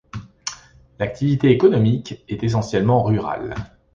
L'activité 0.97 1.51
économique 1.51 2.23
est 2.27 2.41
essentiellement 2.41 3.03
rurale. 3.03 3.53